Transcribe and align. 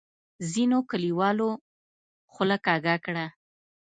ځینو 0.51 0.77
کلیوالو 0.89 1.49
خوله 2.31 2.57
کږه 2.65 2.95
کړه. 3.05 3.25